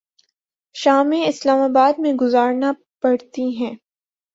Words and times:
شامیں 0.75 1.23
اسلام 1.25 1.61
آباد 1.61 1.99
میں 1.99 2.13
گزارنا 2.13 2.71
پڑتی 3.01 3.49
ہیں۔ 3.57 3.75